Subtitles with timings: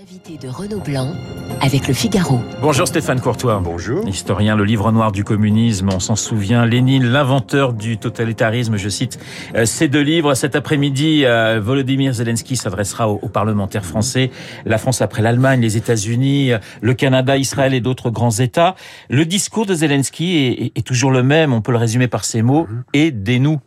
[0.00, 1.12] L'invité de Renaud Blanc
[1.60, 2.40] avec le Figaro.
[2.62, 3.60] Bonjour Stéphane Courtois.
[3.62, 4.08] Bonjour.
[4.08, 6.64] Historien, le livre noir du communisme, on s'en souvient.
[6.64, 9.18] Lénine, l'inventeur du totalitarisme, je cite
[9.54, 10.32] euh, ces deux livres.
[10.32, 14.30] Cet après-midi, euh, Volodymyr Zelensky s'adressera aux, parlementaires français.
[14.64, 18.76] La France après l'Allemagne, les États-Unis, euh, le Canada, Israël et d'autres grands États.
[19.10, 22.66] Le discours de Zelensky est, toujours le même, on peut le résumer par ces mots,
[22.70, 22.84] mhm.
[22.94, 23.60] aidez-nous.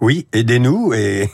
[0.00, 0.92] Oui, aidez-nous.
[0.94, 1.30] Et,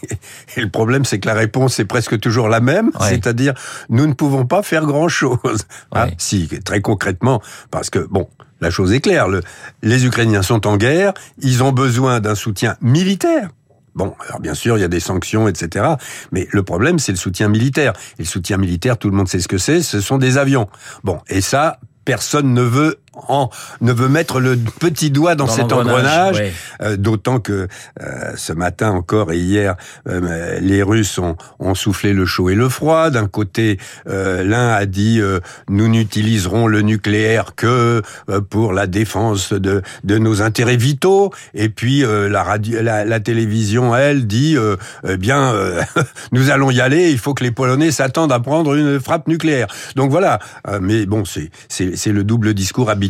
[0.57, 3.55] le problème, c'est que la réponse est presque toujours la même, c'est-à-dire
[3.89, 5.39] nous ne pouvons pas faire grand-chose.
[5.93, 7.41] Ah, si, très concrètement,
[7.71, 8.29] parce que bon,
[8.61, 9.29] la chose est claire.
[9.29, 9.41] Le,
[9.83, 13.49] les Ukrainiens sont en guerre, ils ont besoin d'un soutien militaire.
[13.95, 15.87] Bon, alors bien sûr, il y a des sanctions, etc.
[16.33, 17.95] Mais le problème, c'est le soutien militaire.
[18.19, 20.69] Et le soutien militaire, tout le monde sait ce que c'est, ce sont des avions.
[21.03, 25.73] Bon, et ça, personne ne veut en, ne veut mettre le petit doigt dans, cet
[25.73, 26.43] engrenage,
[26.83, 27.69] euh, d'autant que
[28.03, 29.77] euh, ce matin encore et hier,
[30.09, 33.11] euh, les Russes ont, ont, soufflé le chaud et le froid.
[33.11, 35.21] D'un côté, l'un a dit
[35.69, 38.03] nous n'utiliserons le nucléaire que
[38.51, 43.95] pour la défense de, de nos intérêts vitaux, et puis la, radio, la, la, télévision,
[43.95, 44.57] elle, dit
[45.07, 45.53] eh bien
[46.33, 47.11] nous allons y aller.
[47.11, 49.69] Il faut que les Polonais s'attendent à prendre une frappe nucléaire.
[49.97, 50.39] Donc voilà.
[50.81, 53.06] mais bon, c'est c'est le double discours habituel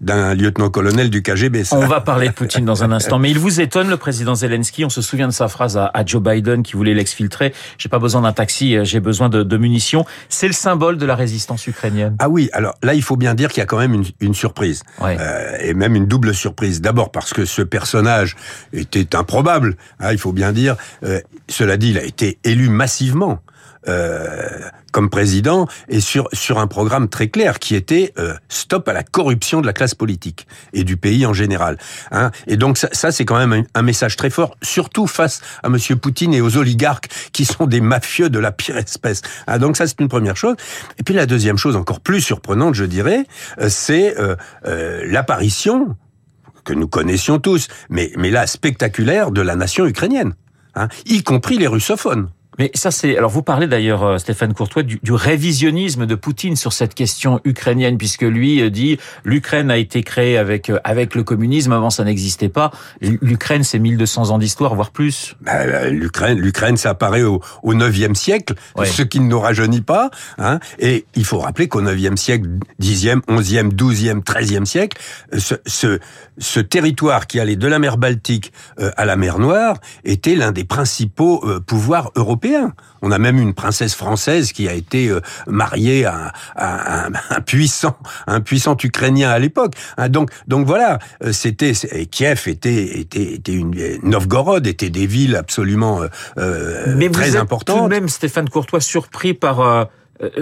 [0.00, 1.64] d'un lieutenant-colonel du KGB.
[1.72, 4.84] On va parler de Poutine dans un instant, mais il vous étonne, le président Zelensky.
[4.84, 7.54] On se souvient de sa phrase à, Joe Biden qui voulait l'exfiltrer.
[7.78, 10.04] J'ai pas besoin d'un taxi, euh, j'ai besoin de, munitions.
[10.28, 12.16] C'est le symbole de la résistance ukrainienne.
[12.18, 14.82] Ah oui, alors là, il faut bien dire qu'il y a quand même une, surprise,
[15.02, 16.80] euh, et même une double surprise.
[16.80, 18.36] D'abord parce que ce personnage
[18.72, 19.76] était improbable.
[20.00, 20.76] Hein, il faut bien dire.
[21.04, 23.40] Euh, cela dit, il a été élu massivement.
[23.88, 24.60] Euh,
[24.92, 29.02] comme président et sur sur un programme très clair qui était euh, stop à la
[29.02, 31.78] corruption de la classe politique et du pays en général.
[32.10, 32.30] Hein.
[32.46, 35.96] Et donc ça, ça c'est quand même un, message très fort, surtout face à Monsieur
[35.96, 39.22] Poutine et aux oligarques qui sont des mafieux de la pire espèce.
[39.46, 39.58] Hein.
[39.58, 40.56] Donc ça c'est une première chose.
[40.98, 43.24] Et puis la deuxième chose encore plus surprenante, je dirais,
[43.60, 44.14] euh, c'est
[44.64, 45.96] l'apparition
[46.64, 50.34] que nous connaissions tous, mais mais là spectaculaire de la nation ukrainienne,
[50.74, 52.28] hein, y compris les russophones.
[52.58, 53.16] Mais ça, c'est.
[53.16, 57.40] Alors, vous parlez d'ailleurs, euh, Stéphane Courtois, du, du, révisionnisme de Poutine sur cette question
[57.44, 61.72] ukrainienne, puisque lui euh, dit l'Ukraine a été créée avec euh, avec le communisme.
[61.72, 62.70] Avant, ça n'existait pas.
[63.00, 65.34] L'Ukraine, c'est 1200 ans d'histoire, voire plus.
[65.40, 70.10] Bah, L'Ukraine, l'Ukraine, ça apparaît au, au 9e siècle, ce qui ne nous rajeunit pas.
[70.36, 70.60] Hein.
[70.78, 72.48] Et il faut rappeler qu'au 9e siècle,
[72.82, 75.00] 10e, 11e, 12e, 13e siècle,
[75.38, 75.98] ce, ce,
[76.36, 80.64] ce territoire qui allait de la mer Baltique à la mer Noire était l'un des
[80.64, 82.41] principaux pouvoirs européens
[83.02, 88.40] on a même une princesse française qui a été euh, mariée à, un, puissant, un
[88.40, 89.74] puissant ukrainien à l'époque.
[89.96, 91.72] Hein, donc, donc voilà, euh, c'était
[92.10, 96.02] Kiev était était était une Novgorod était des villes absolument
[96.38, 97.78] euh, Mais très vous êtes importantes.
[97.78, 99.84] Tout de même, Stéphane Courtois, surpris par euh,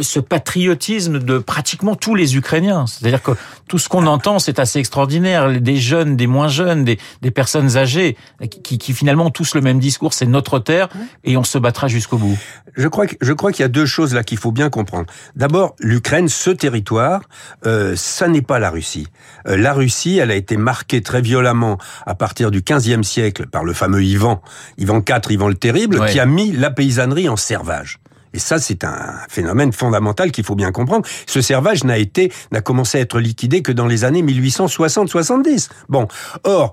[0.00, 2.86] ce patriotisme de pratiquement tous les Ukrainiens.
[2.86, 3.32] C'est-à-dire que
[3.68, 5.60] tout ce qu'on entend, c'est assez extraordinaire.
[5.60, 8.16] Des jeunes, des moins jeunes, des, des personnes âgées,
[8.62, 10.88] qui, qui, finalement ont tous le même discours, c'est notre terre
[11.24, 12.38] et on se battra jusqu'au bout.
[12.76, 15.06] Je crois, que, je crois qu'il y a deux choses là qu'il faut bien comprendre.
[15.36, 17.22] D'abord, l'Ukraine, ce territoire,
[17.66, 19.08] euh, ça n'est pas la Russie.
[19.46, 23.64] Euh, la Russie, elle a été marquée très violemment à partir du 15e siècle par
[23.64, 24.42] le fameux Ivan,
[24.78, 27.98] Ivan IV, Ivan le Terrible, qui a mis la paysannerie en servage.
[28.32, 31.06] Et ça, c'est un phénomène fondamental qu'il faut bien comprendre.
[31.26, 35.68] Ce servage n'a été, n'a commencé à être liquidé que dans les années 1860-70.
[35.88, 36.06] Bon.
[36.44, 36.72] Or,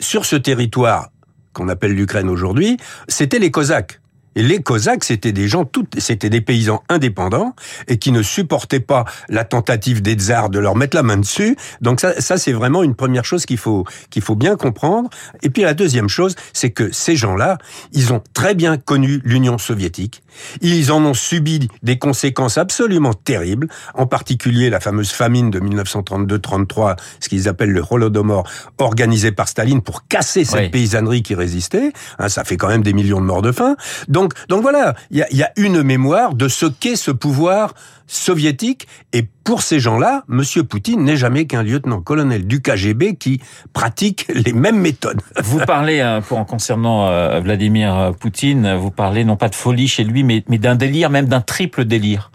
[0.00, 1.10] sur ce territoire
[1.52, 2.76] qu'on appelle l'Ukraine aujourd'hui,
[3.08, 4.00] c'était les Cosaques.
[4.38, 5.68] Et les Cosaques, c'était des gens,
[5.98, 7.56] c'était des paysans indépendants
[7.88, 11.56] et qui ne supportaient pas la tentative des tsars de leur mettre la main dessus.
[11.80, 15.10] Donc ça, ça c'est vraiment une première chose qu'il faut qu'il faut bien comprendre.
[15.42, 17.58] Et puis la deuxième chose, c'est que ces gens-là,
[17.92, 20.22] ils ont très bien connu l'Union soviétique.
[20.60, 26.96] Ils en ont subi des conséquences absolument terribles, en particulier la fameuse famine de 1932-33,
[27.18, 28.48] ce qu'ils appellent le Holodomor,
[28.78, 31.92] organisé par Staline pour casser cette paysannerie qui résistait.
[32.20, 33.76] Hein, ça fait quand même des millions de morts de faim.
[34.06, 37.74] Donc, donc voilà, il y a, une mémoire de ce qu'est ce pouvoir
[38.06, 38.86] soviétique.
[39.12, 43.40] Et pour ces gens-là, Monsieur Poutine n'est jamais qu'un lieutenant-colonel du KGB qui
[43.72, 45.20] pratique les mêmes méthodes.
[45.42, 49.88] Vous parlez, euh, pour en concernant euh, Vladimir Poutine, vous parlez non pas de folie
[49.88, 52.30] chez lui, mais, mais d'un délire, même d'un triple délire.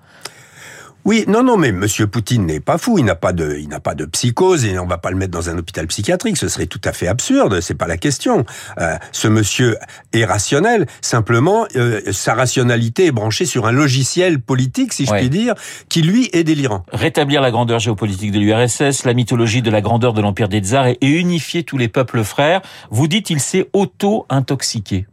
[1.05, 2.97] Oui, non, non, mais Monsieur Poutine n'est pas fou.
[2.97, 5.31] Il n'a pas de, il n'a pas de psychose et on va pas le mettre
[5.31, 6.37] dans un hôpital psychiatrique.
[6.37, 7.59] Ce serait tout à fait absurde.
[7.59, 8.45] C'est pas la question.
[8.79, 9.77] Euh, ce monsieur
[10.13, 10.87] est rationnel.
[11.01, 15.55] Simplement, euh, sa rationalité est branchée sur un logiciel politique, si je puis dire,
[15.89, 16.85] qui lui est délirant.
[16.93, 20.87] Rétablir la grandeur géopolitique de l'URSS, la mythologie de la grandeur de l'empire des tsars
[20.87, 22.61] et unifier tous les peuples frères.
[22.91, 25.05] Vous dites, il s'est auto-intoxiqué.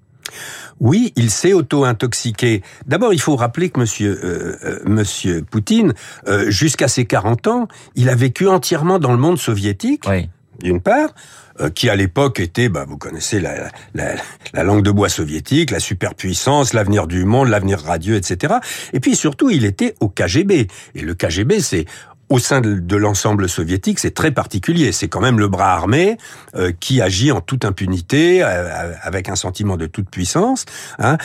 [0.81, 2.63] Oui, il s'est auto-intoxiqué.
[2.87, 5.95] D'abord, il faut rappeler que Monsieur euh, euh, Monsieur Poutine,
[6.27, 10.05] euh, jusqu'à ses 40 ans, il a vécu entièrement dans le monde soviétique.
[10.09, 10.29] Oui.
[10.63, 11.15] D'une part,
[11.61, 14.15] euh, qui à l'époque était, bah, vous connaissez la, la,
[14.53, 18.55] la, langue de bois soviétique, la superpuissance, l'avenir du monde, l'avenir radieux, etc.
[18.93, 20.69] Et puis surtout, il était au KGB.
[20.95, 21.87] Et le KGB, c'est
[22.31, 24.93] au sein de, l'ensemble soviétique, c'est très particulier.
[24.93, 26.17] C'est quand même le bras armé
[26.55, 30.65] euh, qui agit en toute impunité, euh, avec un sentiment de toute puissance.
[30.99, 31.19] Hein.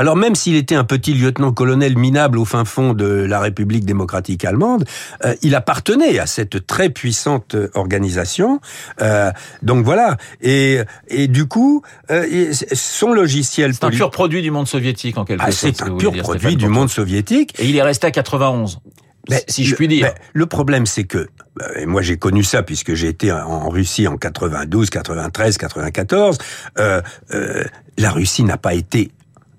[0.00, 4.46] Alors même s'il était un petit lieutenant-colonel minable au fin fond de la République démocratique
[4.46, 4.86] allemande,
[5.26, 8.60] euh, il appartenait à cette très puissante organisation.
[9.02, 9.30] Euh,
[9.62, 10.16] donc voilà.
[10.40, 10.78] Et,
[11.08, 13.74] et du coup, euh, son logiciel...
[13.74, 15.76] C'est un pur produit du monde soviétique en quelque ah, sorte.
[15.76, 17.54] C'est un pur produit du monde soviétique.
[17.58, 18.80] Et il est resté à 91.
[19.28, 20.06] Mais, si je puis dire.
[20.06, 21.28] Mais, le problème, c'est que
[21.76, 26.38] et moi j'ai connu ça puisque j'ai été en Russie en 92, 93, 94.
[26.78, 27.02] Euh,
[27.32, 27.64] euh,
[27.98, 29.10] la Russie n'a pas été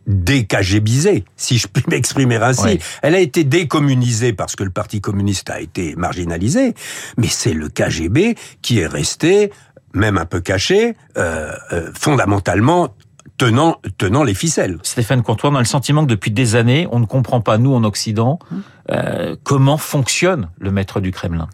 [0.07, 2.63] décagébisée, si je puis m'exprimer ainsi.
[2.63, 2.79] Oui.
[3.01, 6.73] Elle a été décommunisée parce que le Parti communiste a été marginalisé,
[7.17, 9.51] mais c'est le KGB qui est resté,
[9.93, 12.95] même un peu caché, euh, euh, fondamentalement
[13.41, 14.77] tenant, tenant les ficelles.
[14.83, 17.73] Stéphane Courtois, on a le sentiment que depuis des années, on ne comprend pas, nous
[17.73, 18.37] en Occident,
[18.91, 21.49] euh, comment fonctionne le maître du Kremlin.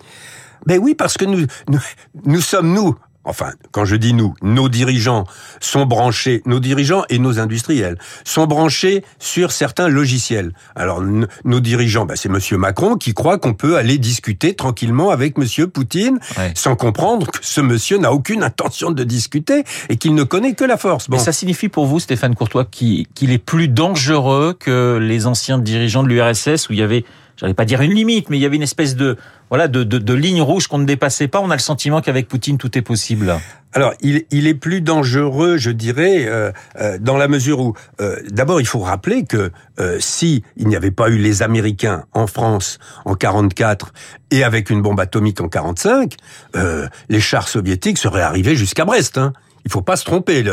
[0.65, 1.79] Ben oui, parce que nous, nous,
[2.25, 2.97] nous sommes, nous,
[3.27, 5.25] enfin, quand je dis nous, nos dirigeants
[5.59, 10.53] sont branchés, nos dirigeants et nos industriels sont branchés sur certains logiciels.
[10.75, 15.37] Alors, nos dirigeants, bah, c'est Monsieur Macron qui croit qu'on peut aller discuter tranquillement avec
[15.37, 16.51] Monsieur Poutine, ouais.
[16.55, 20.63] sans comprendre que ce monsieur n'a aucune intention de discuter et qu'il ne connaît que
[20.63, 21.09] la force.
[21.09, 21.17] Bon.
[21.17, 26.03] Mais ça signifie pour vous, Stéphane Courtois, qu'il est plus dangereux que les anciens dirigeants
[26.03, 27.03] de l'URSS où il y avait
[27.37, 29.17] j'allais pas dire une limite, mais il y avait une espèce de
[29.49, 31.39] voilà de, de, de ligne rouge qu'on ne dépassait pas.
[31.39, 33.33] On a le sentiment qu'avec Poutine tout est possible.
[33.73, 38.17] Alors, il, il est plus dangereux, je dirais, euh, euh, dans la mesure où, euh,
[38.29, 42.27] d'abord, il faut rappeler que euh, si il n'y avait pas eu les Américains en
[42.27, 43.93] France en 44
[44.31, 46.15] et avec une bombe atomique en 45,
[46.55, 49.17] euh, les chars soviétiques seraient arrivés jusqu'à Brest.
[49.17, 49.33] Hein.
[49.65, 50.43] Il faut pas se tromper.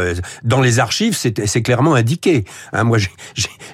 [0.43, 2.45] Dans les archives, c'est clairement indiqué.
[2.73, 2.99] Hein, moi,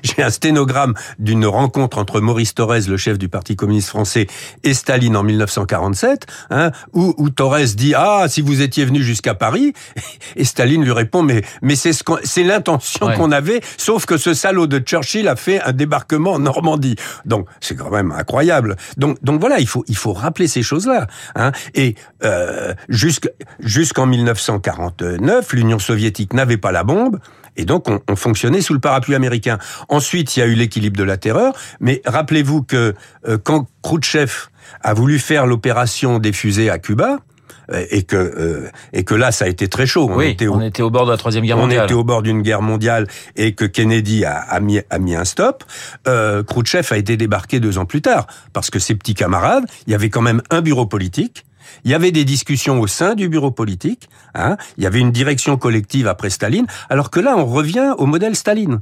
[0.03, 4.27] j'ai un sténogramme d'une rencontre entre Maurice Thorez, le chef du Parti communiste français,
[4.65, 9.35] et Staline en 1947, hein, où, où Thorez dit ah si vous étiez venu jusqu'à
[9.35, 9.73] Paris,
[10.37, 13.17] et Staline lui répond mais mais c'est ce c'est l'intention ouais.
[13.17, 16.97] qu'on avait, sauf que ce salaud de Churchill a fait un débarquement en Normandie.
[17.25, 18.77] Donc c'est quand même incroyable.
[18.97, 21.07] Donc donc voilà, il faut il faut rappeler ces choses là.
[21.35, 21.95] Hein, et
[22.25, 27.19] euh, jusqu'en 1949 l'Union soviétique n'avait pas la bombe,
[27.57, 29.59] et donc on, on, fonctionnait sous le parapluie américain.
[29.89, 32.95] Ensuite, il y a eu l'équilibre de la terreur, mais rappelez-vous que
[33.29, 34.33] euh, quand Khrouchtchev
[34.83, 37.19] a voulu faire l'opération des fusées à Cuba,
[37.73, 40.09] euh, et que euh, et que là ça a été très chaud.
[40.11, 41.83] On, oui, était, au, on était au bord de la troisième guerre mondiale.
[41.83, 43.07] On était au bord d'une guerre mondiale
[43.37, 45.63] et que Kennedy a, a, mis, a mis un stop.
[46.09, 49.93] Euh, Khrouchtchev a été débarqué deux ans plus tard parce que ses petits camarades, il
[49.93, 51.45] y avait quand même un bureau politique.
[51.85, 54.09] Il y avait des discussions au sein du bureau politique.
[54.35, 56.67] Hein, il y avait une direction collective après Staline.
[56.89, 58.81] Alors que là, on revient au modèle Staline.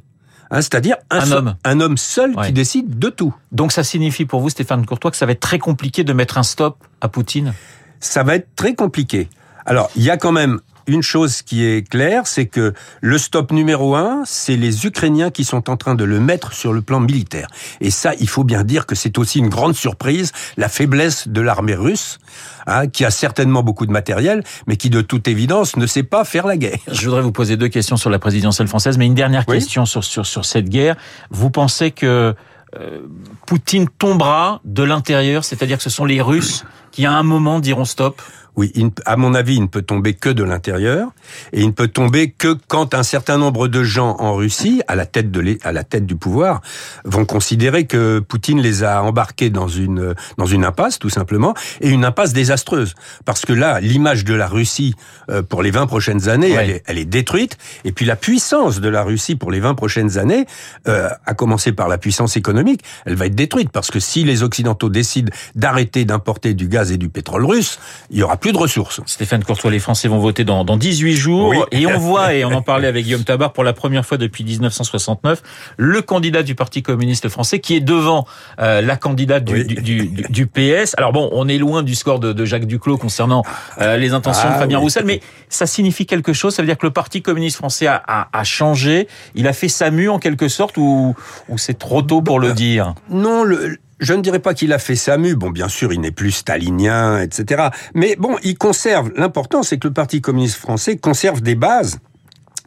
[0.50, 2.46] Hein, c'est-à-dire un, un, seul, homme, un homme seul ouais.
[2.46, 3.34] qui décide de tout.
[3.52, 6.38] Donc ça signifie pour vous, Stéphane Courtois, que ça va être très compliqué de mettre
[6.38, 7.52] un stop à Poutine?
[8.00, 9.28] Ça va être très compliqué.
[9.66, 13.52] Alors, il y a quand même une chose qui est claire, c'est que le stop
[13.52, 16.98] numéro un, c'est les Ukrainiens qui sont en train de le mettre sur le plan
[16.98, 17.48] militaire.
[17.80, 21.40] Et ça, il faut bien dire que c'est aussi une grande surprise, la faiblesse de
[21.40, 22.18] l'armée russe,
[22.66, 26.24] hein, qui a certainement beaucoup de matériel, mais qui de toute évidence ne sait pas
[26.24, 26.78] faire la guerre.
[26.90, 29.56] Je voudrais vous poser deux questions sur la présidentielle française, mais une dernière oui.
[29.56, 30.96] question sur, sur, sur cette guerre.
[31.30, 32.34] Vous pensez que
[32.78, 33.00] euh,
[33.46, 37.84] Poutine tombera de l'intérieur, c'est-à-dire que ce sont les Russes qui à un moment diront
[37.84, 38.20] stop?
[38.58, 38.72] Oui,
[39.06, 41.10] à mon avis, il ne peut tomber que de l'intérieur,
[41.52, 44.96] et il ne peut tomber que quand un certain nombre de gens en Russie, à
[44.96, 46.60] la tête de à la tête du pouvoir,
[47.04, 51.88] vont considérer que Poutine les a embarqués dans une dans une impasse, tout simplement, et
[51.88, 54.96] une impasse désastreuse, parce que là, l'image de la Russie
[55.30, 56.64] euh, pour les 20 prochaines années, ouais.
[56.64, 59.76] elle, est, elle, est, détruite, et puis la puissance de la Russie pour les 20
[59.76, 60.46] prochaines années,
[60.88, 64.42] euh, à commencer par la puissance économique, elle va être détruite, parce que si les
[64.42, 67.78] Occidentaux décident d'arrêter d'importer du gaz et du pétrole russe,
[68.10, 69.00] il y aura plus de ressources.
[69.06, 71.48] Stéphane Courtois, les Français vont voter dans, dans 18 jours.
[71.50, 71.58] Oui.
[71.72, 74.44] Et on voit, et on en parlait avec Guillaume Tabar pour la première fois depuis
[74.44, 75.42] 1969,
[75.76, 78.26] le candidat du Parti communiste français qui est devant
[78.60, 79.64] euh, la candidate du, oui.
[79.64, 79.74] du,
[80.06, 80.94] du, du, PS.
[80.96, 83.42] Alors bon, on est loin du score de, de Jacques Duclos concernant
[83.80, 84.84] euh, les intentions ah, de Fabien oui.
[84.84, 86.54] Roussel, mais ça signifie quelque chose.
[86.54, 89.08] Ça veut dire que le Parti communiste français a, a, a changé.
[89.34, 91.14] Il a fait sa mue en quelque sorte ou,
[91.48, 92.94] ou c'est trop tôt pour le dire?
[93.10, 95.34] Non, le, je ne dirais pas qu'il a fait Samu.
[95.34, 97.68] Bon, bien sûr, il n'est plus stalinien, etc.
[97.94, 99.10] Mais bon, il conserve.
[99.16, 101.98] L'important, c'est que le Parti communiste français conserve des bases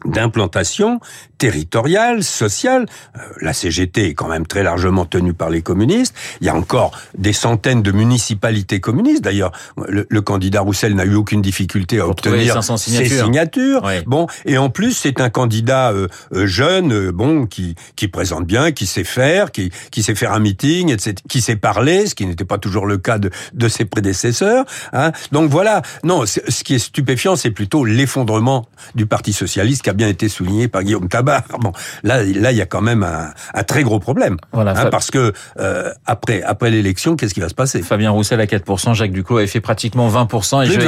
[0.04, 1.00] d'implantation
[1.42, 2.86] territoriale, sociale.
[3.16, 6.14] Euh, la CGT est quand même très largement tenue par les communistes.
[6.40, 9.24] Il y a encore des centaines de municipalités communistes.
[9.24, 9.50] D'ailleurs,
[9.88, 13.82] le, candidat Roussel n'a eu aucune difficulté à obtenir ses signatures.
[14.06, 18.70] Bon, et en plus, c'est un candidat euh, euh, jeune, bon, qui qui présente bien,
[18.70, 22.24] qui sait faire, qui qui sait faire un meeting, etc., qui sait parler, ce qui
[22.24, 24.64] n'était pas toujours le cas de de ses prédécesseurs.
[24.92, 25.10] Hein.
[25.32, 25.82] Donc voilà.
[26.04, 30.28] Non, ce qui est stupéfiant, c'est plutôt l'effondrement du Parti socialiste qui a bien été
[30.28, 31.31] souligné par Guillaume Tabar.
[31.60, 31.72] Bon,
[32.02, 35.10] là, là, il y a quand même un, un très gros problème, voilà, hein, parce
[35.10, 37.82] que euh, après, après l'élection, qu'est-ce qui va se passer?
[37.82, 40.80] Fabien Roussel à 4%, Jacques Duclos avait fait pratiquement 20% et je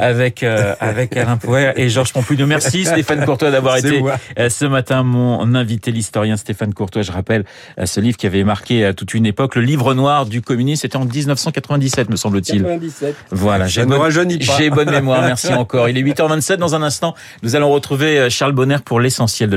[0.00, 2.46] avec euh, avec Alain Pouer et Georges Pompidou.
[2.46, 4.02] Merci Stéphane Courtois d'avoir été
[4.38, 7.02] euh, ce matin mon invité, l'historien Stéphane Courtois.
[7.02, 7.44] Je rappelle
[7.78, 10.82] euh, ce livre qui avait marqué toute une époque, le livre noir du communisme.
[10.82, 12.62] C'était en 1997, me semble-t-il.
[12.62, 13.14] 97.
[13.30, 15.22] Voilà, j'ai bonne, j'ai bonne mémoire.
[15.22, 15.88] Merci encore.
[15.88, 17.14] Il est 8h27 dans un instant.
[17.42, 19.56] Nous allons retrouver Charles Bonner pour l'essentiel de